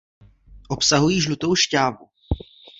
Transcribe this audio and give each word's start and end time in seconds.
Obsahují 0.69 1.21
žlutou 1.21 1.55
šťávu. 1.55 2.09